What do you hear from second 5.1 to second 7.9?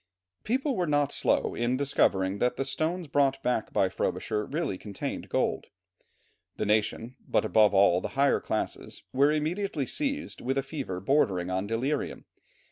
gold. The nation, but above